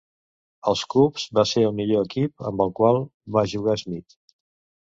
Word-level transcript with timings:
Els 0.71 0.81
Cubs 0.93 1.25
van 1.39 1.49
ser 1.51 1.67
el 1.67 1.77
millor 1.81 2.09
equip 2.09 2.47
amb 2.51 2.65
el 2.67 2.73
qual 2.81 2.99
va 3.37 3.47
jugar 3.53 3.81
Smith. 3.83 4.21